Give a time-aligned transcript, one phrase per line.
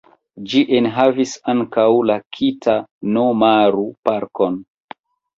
[0.51, 4.57] Ĝi enhavis ankaŭ la Kita-no-maru-parkon.